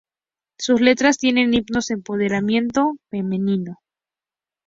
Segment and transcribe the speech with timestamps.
[0.57, 3.77] Sus letras tienen himnos-empoderamiento femenino.